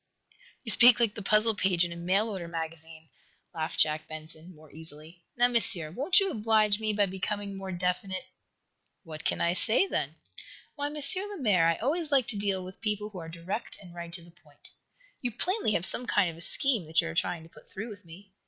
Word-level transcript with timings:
"You 0.63 0.71
speak 0.71 0.99
like 0.99 1.13
the 1.13 1.21
puzzle 1.21 1.53
page 1.53 1.85
in 1.85 1.91
a 1.91 1.95
mail 1.95 2.27
order 2.29 2.47
magazine," 2.47 3.09
laughed 3.53 3.79
Jack 3.79 4.07
Benson, 4.07 4.55
more 4.55 4.71
easily. 4.71 5.21
"Now, 5.37 5.47
Monsieur, 5.47 5.91
won't 5.91 6.19
you 6.19 6.31
oblige 6.31 6.79
me 6.79 6.91
by 6.91 7.05
becoming 7.05 7.55
more 7.55 7.71
definite?" 7.71 8.25
"What 9.03 9.23
can 9.23 9.41
I 9.41 9.53
say, 9.53 9.85
then?" 9.85 10.15
"Why, 10.73 10.87
M. 10.87 10.95
Lemaire, 11.29 11.67
I 11.67 11.75
always 11.75 12.11
like 12.11 12.25
to 12.29 12.35
deal 12.39 12.63
with 12.65 12.81
people 12.81 13.09
who 13.11 13.19
are 13.19 13.29
direct 13.29 13.77
and 13.79 13.93
right 13.93 14.11
to 14.13 14.23
the 14.23 14.31
point. 14.31 14.69
You 15.21 15.29
plainly 15.29 15.73
have 15.73 15.85
some 15.85 16.07
kind 16.07 16.31
of 16.31 16.37
a 16.37 16.41
scheme 16.41 16.87
that 16.87 16.99
you 16.99 17.07
are 17.09 17.13
trying 17.13 17.43
to 17.43 17.49
put 17.53 17.69
through 17.69 17.89
with 17.89 18.03
me. 18.03 18.31